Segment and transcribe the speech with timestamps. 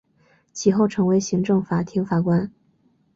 [0.51, 2.51] 其后成为行政法庭法官。